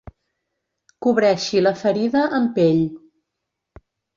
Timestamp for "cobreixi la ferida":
1.05-2.25